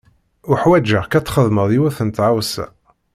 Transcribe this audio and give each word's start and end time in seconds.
Uḥwaǧeɣ-k 0.51 1.13
ad 1.17 1.25
txedmeḍ 1.25 1.69
yiwet 1.75 1.97
n 2.07 2.09
tɣawsa. 2.09 2.65